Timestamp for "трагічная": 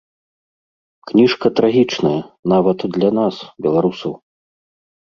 1.61-2.17